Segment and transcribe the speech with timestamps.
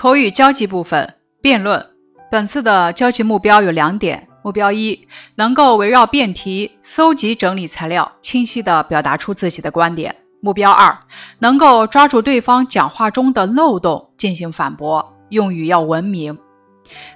[0.00, 1.86] 口语交际部分辩论。
[2.30, 10.10] 本次的交际目标有两点：目标一，能够围绕辩题搜集整理材料，清晰地表达出自己的观点；
[10.40, 10.98] 目标二，
[11.40, 16.38] 能够抓住对方讲话中的漏洞进行反驳，用语要文明。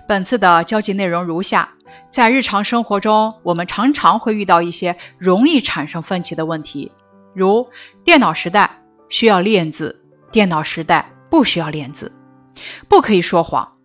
[0.06, 1.66] 本次的交际内容如下：
[2.10, 6.92] 在日常生活中，我们常常会遇到一些容易产生分歧的问题，
[7.32, 7.66] 如
[8.04, 8.70] 电脑时代
[9.08, 12.12] 需要链子，电脑时代不需要链子。
[12.88, 13.76] 不可以说谎，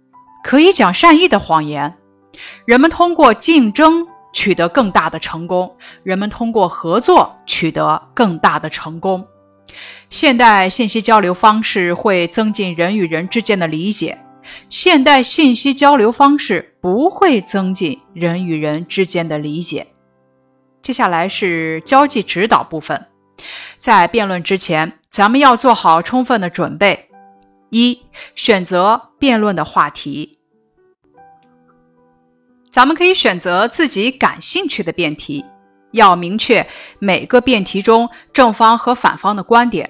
[0.43, 1.95] 可以讲善意的谎言。
[2.65, 9.27] 人们通过竞争取得更大的成功，人们通过合作取得更大的成功。
[10.09, 14.17] 现代信息交流方式会增进人与人之间的理解，
[14.69, 19.87] 现代信息交流方式不会增进人与人之间的理解。
[20.81, 23.07] 接下来是交际指导部分，
[23.77, 27.08] 在辩论之前，咱们要做好充分的准备。
[27.69, 28.01] 一、
[28.35, 30.37] 选择辩论的话题，
[32.71, 35.45] 咱们可以选择自己感兴趣的辩题。
[35.91, 36.67] 要明确
[36.99, 39.89] 每个辩题中正方和反方的观点。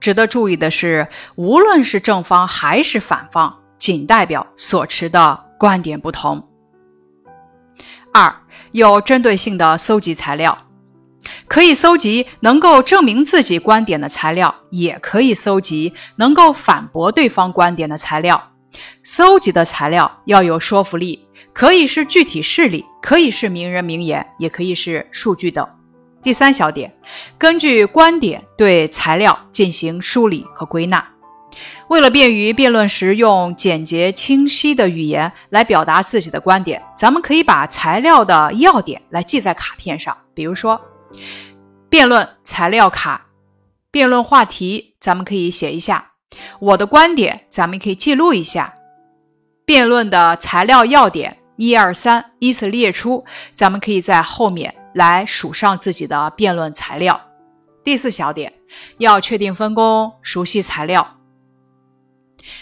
[0.00, 6.48] 值得注意的是，无论是正方还是反方，仅代表所持的观点不同。
[8.12, 8.34] 二、
[8.72, 10.63] 有针对性的搜集材料。
[11.48, 18.50] 可以搜集能够证明自己观点的材料，也可以搜集能够反驳对方观点的材料。
[19.02, 25.66] 搜集的材料要有说服力，可以是具体事例，可以是名人名言，也可以是数据等。
[26.22, 26.92] 第三小点，
[27.38, 31.06] 根据观点对材料进行梳理和归纳。
[31.88, 40.80] 为了便于辩论时用简洁清晰的语言来表达自己的观点，咱们可以把材料的要点来记在卡片上，比如说。
[41.88, 43.26] 辩论材料卡，
[43.90, 46.12] 辩论话题，咱们可以写一下
[46.60, 48.74] 我的观点，咱们可以记录一下
[49.64, 57.20] 辩论的材料要点，一二三，依次列出，咱们可以在后面来数上自己的辩论材料。
[57.84, 58.52] 第四小点，
[58.98, 61.18] 要确定分工，熟悉材料，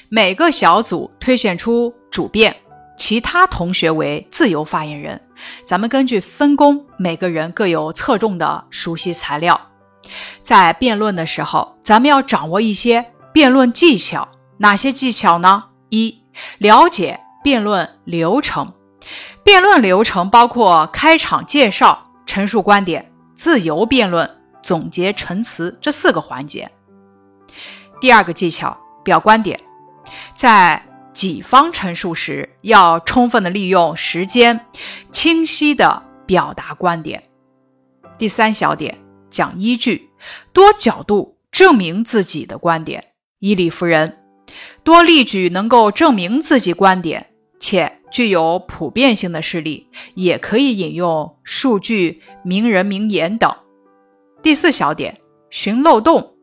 [0.09, 2.55] 每个小组推选出主辩。
[2.97, 5.21] 其他同学为自由发言人，
[5.65, 9.61] 咱们根据分工，每个人各有侧重的熟悉材料。
[10.41, 14.29] 在辩论的时候，咱们要掌握一些辩论技巧。
[14.59, 15.65] 哪些技巧呢？
[15.89, 16.23] 一、
[16.59, 18.73] 了解辩论流程。
[19.43, 26.71] 辩论流程包括开场介绍、陈述观点、自由辩论、总结陈词这四个环节。
[28.01, 29.59] 第二个技巧，表观点，
[30.37, 30.81] 在。
[31.13, 34.67] 己方陈述时，要充分的利用时间，
[35.11, 37.23] 清晰的表达观点。
[38.19, 38.99] 第三小点
[39.31, 40.11] 讲依据，
[40.53, 43.05] 多角度证明自己的观点，
[43.41, 44.19] 以理服人，
[44.83, 47.27] 多例举能够证明自己观点
[47.61, 53.55] 且具有普遍性的事例，也可以引用数据、名人名言等。
[54.43, 55.21] 第四小点
[55.51, 56.35] 寻漏洞。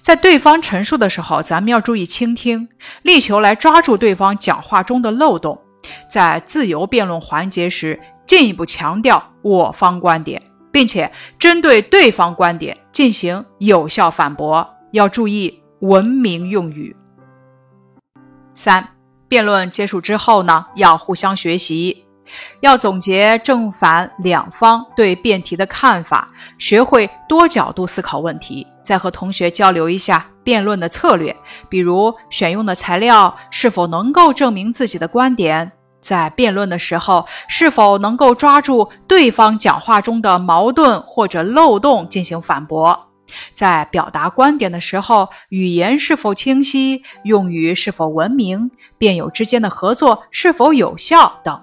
[0.00, 2.68] 在对方陈述的时候，咱们要注意倾听，
[3.02, 5.60] 力求来抓住对方讲话中的漏洞。
[6.08, 14.68] 在自由辩论环节时，进一步强调我方观点，并且针对对方观点进行有效反驳。
[14.90, 16.96] 要注意文明用语。
[18.54, 18.88] 三，
[19.28, 22.04] 辩论结束之后呢，要互相学习。
[22.60, 31.36] 要总结正反两方对辩题的看法，学会多角度思考问题，再和同学交流一下辩论的策略，
[31.68, 43.08] 比如选用的材料是否能够证明自己的观点，在辩论的时候是否能够抓住对方讲话中的矛盾或者漏洞进行反驳，
[43.52, 51.60] 在表达观点的时候语言是否清晰，用语是否文明，辩友之间的合作是否有效等。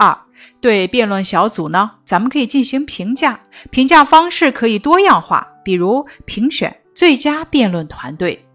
[0.00, 0.18] 二
[0.62, 3.38] 对辩论小组呢，咱们可以进行评价，
[3.70, 8.46] 评价方式可以多样化，比如评选最佳辩论团队。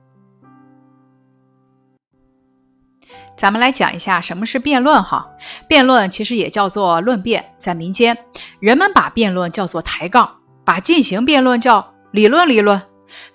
[3.38, 5.28] 咱们来讲一下什么是辩论哈，
[5.68, 8.18] 辩论其实也叫做论辩，在民间
[8.60, 12.82] 人们把辩论叫做抬杠，把进行辩论叫理论理论。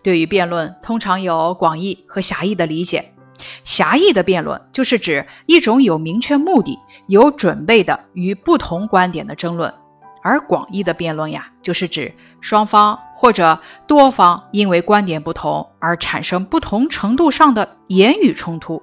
[0.02, 3.14] 对于辩论，通常有广义和狭义的理解。
[3.64, 9.72] 狭义的辩论就是指一种有明确目的、有准备的与不同观点的争论，
[10.22, 18.82] 而广义的辩论呀，就是指双方或者多方因为观点不同而产生不同程度上的言语冲突。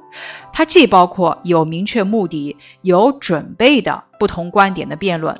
[0.54, 5.40] 它既包括有明确目的、有准备的不同观点的辩论，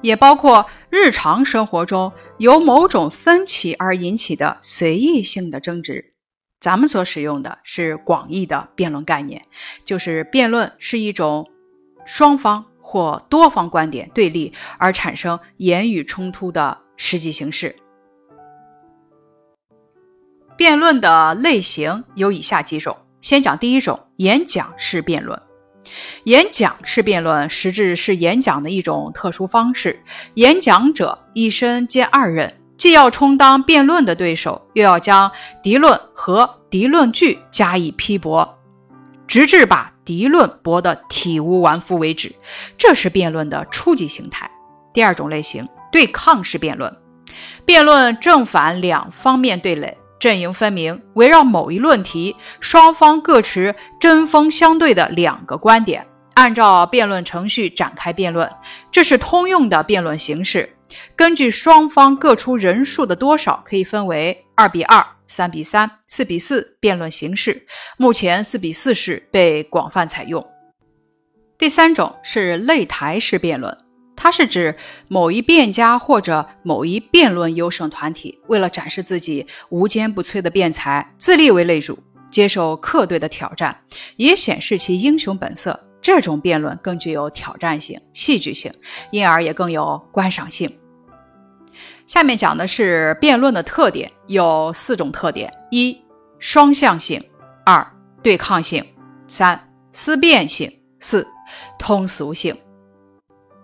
[0.00, 6.13] 也包括日常生活中由某种分歧而引起的随意性的争执。
[6.64, 9.42] 咱们所使用的是广义的辩论概念，
[9.84, 11.50] 就是辩论是一种
[12.06, 17.76] 双方或多方观点对立而产生言语冲突的实际形式。
[20.56, 25.38] 辩论的类型有以下几种，先讲第一种：演讲式辩论。
[26.24, 30.02] 演讲式辩论实质是演讲的一种特殊方式，
[30.36, 32.54] 演讲者一身兼二任。
[32.76, 35.30] 既要充当辩论的对手，又要将
[35.62, 38.58] 敌论和敌论据加以批驳，
[39.26, 42.34] 直至把敌论驳得体无完肤为止。
[42.76, 44.50] 这是辩论的初级形态。
[44.92, 46.94] 第二种类型，对抗式辩论。
[47.64, 58.50] 辩论正反两方面对垒，阵营分明，围绕某一论题，双方各持针锋相对的两个观点，按照辩论程序展开辩论。
[58.92, 60.73] 这是通用的辩论形式。
[61.16, 67.66] 根据双方各出人数的多少，可以分为二比二、三比三、四比四辩论形式。
[67.96, 70.46] 目前四比四式被广泛采用。
[71.56, 73.76] 第三种是擂台式辩论，
[74.16, 74.76] 它是指
[75.08, 81.98] 某一辩家或者某一辩论优胜团体，为了展示自己无坚不摧的辩才，自立为擂主，
[82.30, 83.80] 接受客队的挑战，
[84.16, 85.78] 也显示其英雄本色。
[86.04, 88.70] 这种辩论更具有挑战性、戏剧性，
[89.10, 90.78] 因而也更有观赏性。
[92.06, 95.98] 下面讲的是辩论的特点，有四种特点：一、
[96.38, 97.18] 双向性；
[97.64, 97.90] 二、
[98.22, 98.84] 对抗性；
[99.26, 99.58] 三、
[99.92, 100.68] 思辨性；
[101.00, 101.26] 四、
[101.78, 102.54] 通俗性。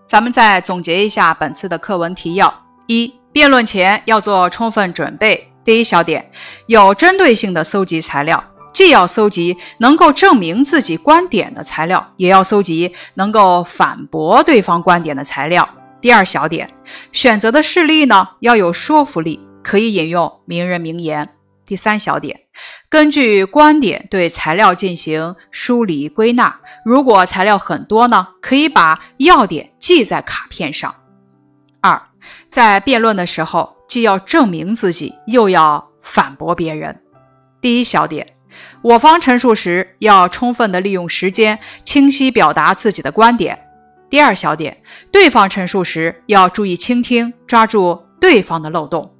[0.07, 2.51] 咱们再总结一下本次的课文提要：
[2.87, 5.47] 一、辩论前要做充分准备。
[5.63, 6.31] 第一小点，
[6.65, 8.43] 有针对性的搜集材料。
[8.73, 15.67] 既要搜集能够证明自己观点的材料，也要搜集能够反驳对方观点的材料。
[15.99, 16.73] 第二小点，
[17.11, 21.29] 选择的事例呢要有说服力，可以引用名人名言。
[21.65, 22.39] 第三小点，
[22.89, 26.59] 根据观点对材料进行梳理归纳。
[26.83, 30.93] 如果材料很多呢，可以把要点记在卡片上。
[31.81, 32.01] 二，
[32.47, 36.99] 在辩论的时候，既要证明自己，又要反驳别人。
[37.61, 38.27] 第一小点。
[38.81, 43.67] 我方陈述时，要充分的利用时间，清晰表达自己的观点。
[44.09, 44.81] 第二小点，
[45.11, 49.15] 对方陈述时，要注意倾听，抓住对方的漏洞。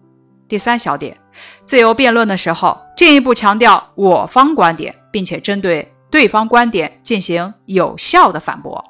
[0.49, 1.17] 第三小点，
[1.63, 8.83] 自由辩论的时候，进一步强调我方观点，并且针对对方观点进行有效的反驳。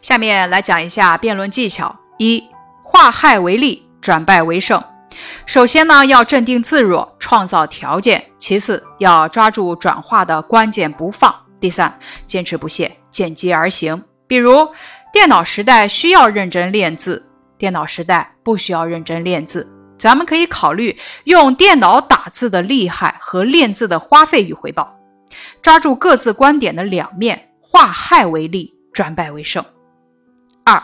[0.00, 2.44] 下面来讲一下辩论技巧：一、
[2.84, 4.80] 化害为利，转败为胜。
[5.46, 14.02] 首先呢，要镇定自若，创造条件；其次，要抓住转化的关键不放；第三，坚持不懈，见机而行。
[14.26, 14.68] 比如，
[15.12, 17.24] 电脑时代需要认真练字，
[17.58, 19.70] 电脑时代不需要认真练字。
[19.98, 24.98] 咱们可以考虑用电脑打字的厉害和练字的花费与回报，
[25.60, 29.64] 抓住各自观点的两面，化害为利，转败为胜。
[30.64, 30.82] 二，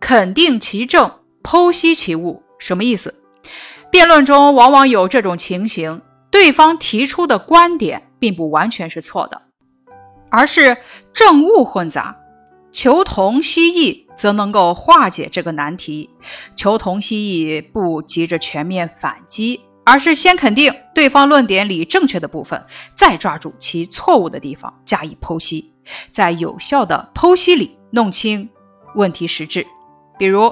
[0.00, 1.10] 肯定其正，
[1.42, 3.21] 剖析其误，什么意思？
[3.92, 6.00] 辩论中往往有这种情形：
[6.30, 9.42] 对方提出的观点并不完全是错的，
[10.30, 10.78] 而是
[11.12, 12.16] 正误混杂。
[12.72, 16.08] 求同析异，则能够化解这个难题。
[16.56, 22.64] 求同析异不急着全面反击，而是先肯定对方论点里正确的部分，
[22.94, 25.70] 再抓住其错误的地方加以剖析，
[26.10, 28.48] 在有效的剖析里弄清
[28.94, 29.66] 问题实质。
[30.18, 30.50] 比如，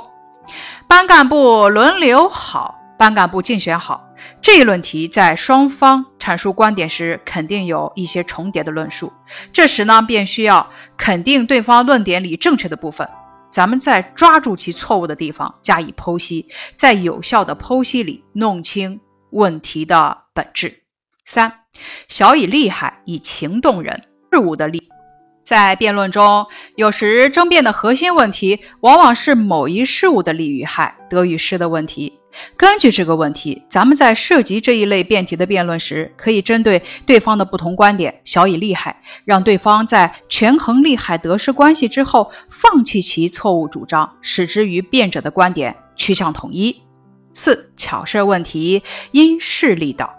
[0.86, 2.76] 班干部轮流好。
[3.00, 4.06] 班干部竞选好
[4.42, 9.10] 这一论题，在双方阐述观点时，肯定有一些重叠的论述。
[9.54, 13.08] 这时呢，便需要肯定对方论点里正确的部分，
[13.50, 20.82] 咱们再抓住其错误的地方加以剖析，在有效的剖析里弄清问题的本质。
[21.24, 21.50] 三，
[22.06, 24.86] 小以利害，以情动人，事物的利。
[25.42, 32.19] 在辩论中，有时争辩的核心问题往往是某一事物的利与害、得与失的问题。
[32.56, 46.80] 根据这个问题，咱们在涉及这一类辩题的辩论时，可以针对对方的不同观点，小以利害，让对方在权衡利害得失关系之后，放弃其错误主张，使之与辩者的观点趋向统一。
[47.34, 48.82] 四巧事问题
[49.12, 50.14] 因势利导。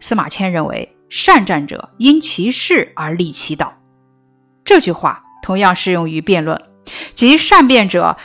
[0.00, 3.72] 司马迁认为，善战者因其势而利其导。
[4.64, 6.60] 这句话同样适用于辩论，
[7.14, 8.16] 即善辩者。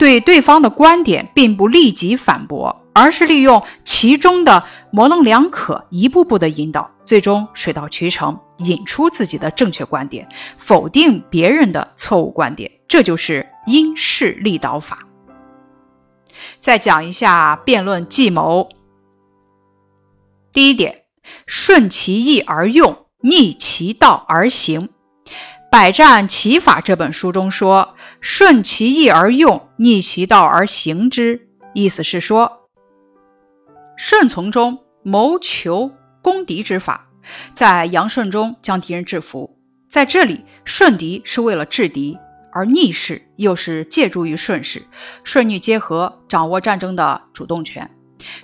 [0.00, 10.26] 对对方的观点并不立即反驳，而是利用其中的模棱两可，一步步的引导，最终水到渠成，引出自己的正确观点，
[10.56, 12.70] 否定别人的错误观点。
[12.88, 15.06] 这就是因势利导法。
[16.60, 18.70] 再讲一下辩论计谋。
[20.50, 21.02] 第一点，
[21.46, 24.88] 顺其意而用，逆其道而行。
[25.70, 32.68] 《百战齐法》这本书中说：“顺其意而用，逆其道而行之。”意思是说，
[33.96, 37.08] 顺从中谋求攻敌之法，
[37.54, 39.56] 在阳顺中将敌人制服。
[39.88, 42.18] 在这里，顺敌是为了制敌，
[42.52, 44.82] 而逆势又是借助于顺势，
[45.22, 47.88] 顺逆结合，掌握战争的主动权。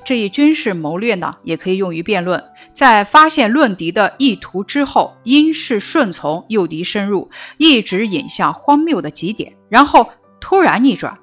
[0.04, 2.42] 这一军事谋略呢，也可以用于辩论。
[2.72, 10.08] 在发现论敌的意图之后，因势顺从，诱敌深入，一直引向荒谬的极点，然后
[10.40, 11.18] 突然逆转，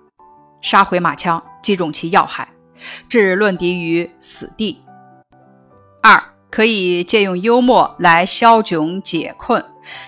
[0.61, 2.47] 杀回马枪，击中其要害，
[3.07, 4.79] 置论敌于死地。
[6.01, 9.63] 二，可以借用幽默来消窘解困。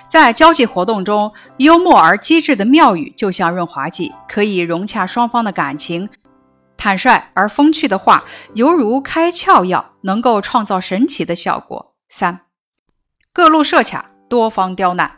[0.08, 6.10] 在交际活动中，幽默而机智的妙语就像润滑剂，可以融洽双方的感情。
[6.78, 11.94] 坦率而风趣的话，犹如开窍药，能够创造神奇的效果。
[12.10, 12.42] 三，
[13.34, 15.12] 各路设卡，多方刁难。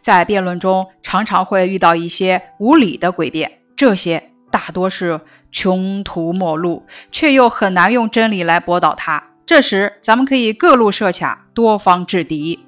[0.00, 9.30] 在辩论中，常常会遇到一些无理的诡辩，这些大多是穷途末路，却又很难用真理来驳倒他。
[9.46, 12.66] 这时，咱们可以各路设卡，多方制敌。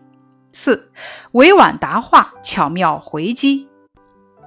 [0.53, 0.91] 四，
[1.33, 3.69] 委婉答话，巧妙回击。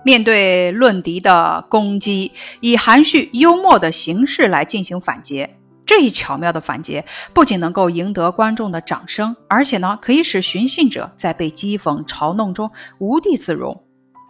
[0.03, 5.49] 面对论敌的攻击，以含蓄幽默的形式来进行反诘。
[5.85, 7.03] 这一巧妙的反诘
[7.33, 13.83] 不仅能够赢得观众的掌声，而且呢，可以使寻衅者在被讥讽嘲弄中无地自容。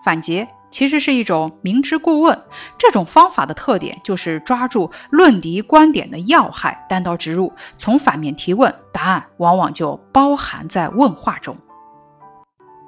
[0.05, 2.41] 反诘其实是一种明知故问。
[2.77, 11.53] 这种方法的特点就是抓住论敌观点的要害，单刀直入，从反面提问，答案往往就包含在问话中。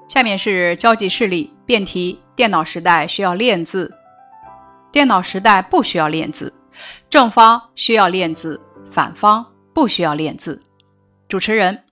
[0.08, 3.90] 下面是交际事例辩题：电脑时代需要练字，
[4.92, 6.54] 电脑时代不需要练字。
[7.10, 8.60] 正方需要练字，
[8.92, 10.60] 反方不需要练字。
[11.30, 11.86] 主持人：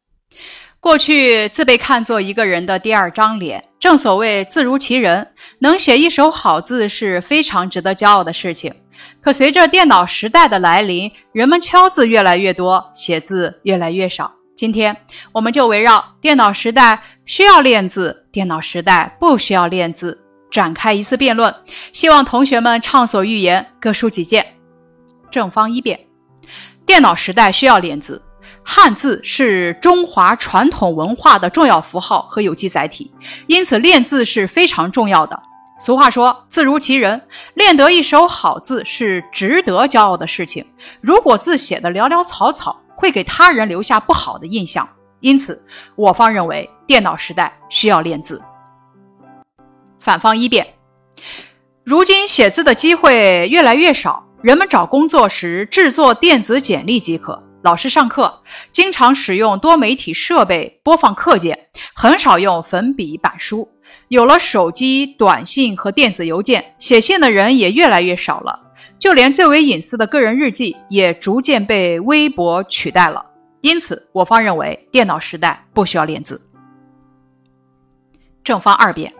[0.81, 8.75] 过去字被看作一个人的第二张脸，正所谓字如其人，能写一手好字是非常值得骄傲的事情。
[9.21, 14.33] 可随着电脑时代的来临，人们敲字越来越多，写字越来越少。
[14.59, 14.97] 今天，
[15.31, 20.19] 我们就围绕电脑时代需要练字，电脑时代不需要练字
[20.51, 21.55] 展开一次辩论。
[21.93, 24.45] 希望同学们畅所欲言，各抒己见。
[25.31, 25.97] 正方一辩：
[26.85, 28.21] 电脑时代需要练字，
[28.61, 33.13] 汉字是中华传统文化的重要符号和有机载体，
[33.47, 35.41] 因此练字是非常重要的。
[35.79, 37.21] 俗话说“字如其人”，
[37.55, 40.65] 练得一手好字是值得骄傲的事情。
[40.99, 44.87] 如果字写的潦潦草草，会给他人留下不好的印象，
[45.21, 45.63] 因此
[45.95, 48.41] 我方认为电脑时代需要练字。
[50.01, 50.67] 反方一辩：
[51.85, 57.41] 如今写字的机会越来越少，人们找工作时制作电子简历即可。
[57.61, 58.41] 老师上课
[58.71, 63.69] 经常使用多媒体设备播放课件，很少用粉笔板书。
[64.09, 68.68] 有了手机、短信和电子邮件，写信的人也越来越少了。
[68.99, 73.25] 就连最为隐私的个人日记也逐渐被微博取代了。
[73.61, 76.41] 因此，我方认为电脑时代不需要练字。
[78.43, 79.13] 正方二辩。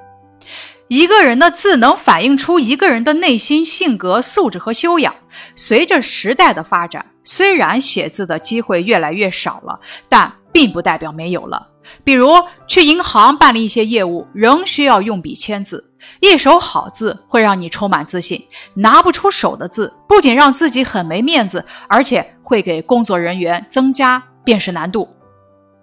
[0.87, 5.13] 一个人的字能反映出一个人的内心、性格、素质和修养。
[5.55, 11.67] 随着时代的发展，虽然写字的机会越来越少了，但并不代表没有了。
[12.03, 12.29] 比如
[12.67, 15.85] 去银行办理一些业务，仍需要用笔签字。
[16.21, 25.09] 一手好字会让你充满自信，拿不出手的字不仅让自己很没面子，而且会给工作人员增加辨识难度。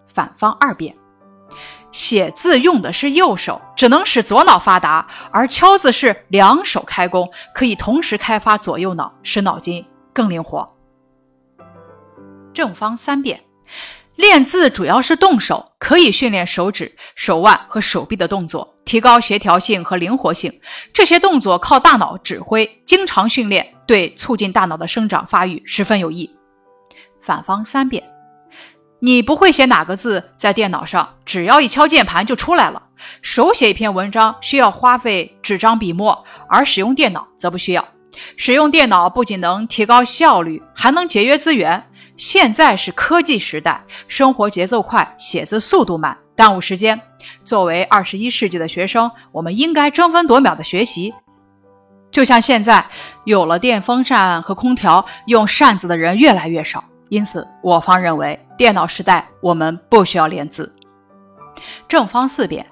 [0.07, 0.95] 反方二辩。
[1.93, 10.77] 写字用的是右手，只能使左脑发达；而敲字是两手开工，可以同时开发左右脑，使脑筋更灵活。
[12.53, 13.41] 正方三辩：
[14.17, 20.61] 练字主要是动手，可以训练手指、手腕和手臂的动作，提高协调性和灵活性。
[20.93, 26.35] 这些动作靠大脑指挥，经常训练对促进大脑的生长发育十分有益。
[27.21, 28.03] 反方三辩。
[28.99, 32.83] 你不会写哪个字，在电脑上只要一敲键盘就出来了。
[33.21, 37.87] 手写一篇文章需要花费纸张笔墨，而使用电脑则不需要。
[38.39, 41.91] 使用电脑不仅能提高效率，还能节约资源。
[42.17, 47.01] 现在是科技时代，生活节奏快，写字速度慢，耽误时间。
[47.45, 51.13] 作为二十一世纪的学生，我们应该争分夺秒的学习。
[52.11, 52.87] 就像现在
[53.25, 56.83] 有了电风扇和空调，用扇子的人越来越少。
[57.09, 60.75] 因此，我方认为，电脑时代我们不需要练字。
[61.87, 62.67] 正方四辩：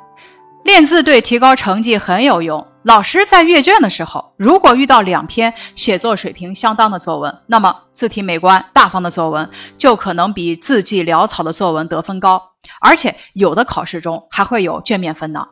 [0.65, 9.49] 练字对提高成绩很有用，老师在阅卷的时候，如果遇到两篇写作水平相当的作文，那么字体美观、大方的作文
[9.79, 12.51] 就可能比字迹潦草的作文得分高，
[12.83, 15.47] 而且有的考试中还会有卷面分呢。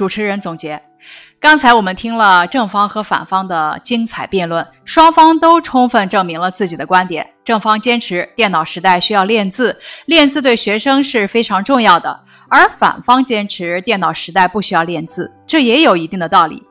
[0.00, 0.80] 主持人总结：
[1.38, 7.30] 刚才我们听了正方和反方的精彩辩论，双方都充分证明了自己的观点。
[7.44, 16.62] 正方坚持电脑时代需要练字，练字对学生是非常重要的；而反方坚持电脑时代不需要练字，这也有一定的道理。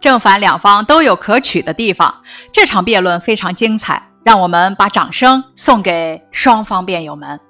[0.00, 7.40] 正反两方都有可取的地方，这场辩论非常精彩，让我们把掌声送给双方辩友们。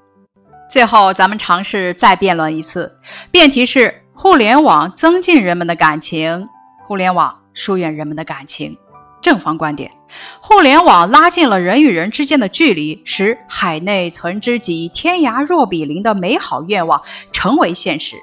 [0.71, 2.90] 最后，咱们尝试再辩论一次，
[3.30, 3.95] 辩题是。
[4.20, 6.48] 互联网增进人们的感情，
[6.88, 8.76] 互联网疏远人们的感情。
[9.22, 9.92] 正方观点：
[10.40, 18.16] 互联网拉近了人与人之间的距离，使海内存知己，天涯若比邻的美好愿望成为现实。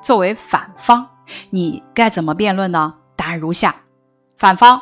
[0.00, 1.06] 作为反方，
[1.50, 2.94] 你该怎么辩论呢？
[3.14, 3.76] 答案如下：
[4.38, 4.80] 反方。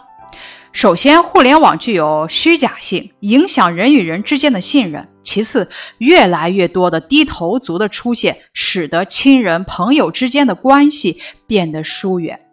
[0.73, 5.07] 首先，互联网具有虚假性，影响人与人之间的信任。
[5.23, 12.47] 其次，越来越多的低头族的出现，使得亲人朋友之间的关系变得疏远。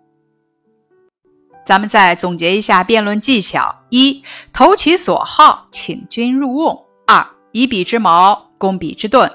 [1.64, 9.30] 咱们再总结一下辩论技巧：一、投其所好，请君入瓮；二、以彼之矛攻彼之盾；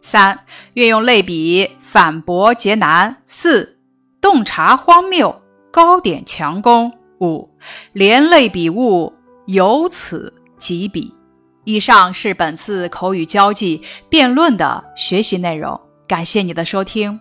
[0.00, 0.38] 三、
[0.74, 3.78] 运用类比反驳劫难；四、
[4.20, 6.92] 洞察荒谬，高点强攻。
[7.22, 7.48] 五，
[7.92, 9.12] 连类比物，
[9.46, 11.14] 由此及彼。
[11.64, 17.20] 以上是本次口语交际辩论的学习内容，感谢你的收听。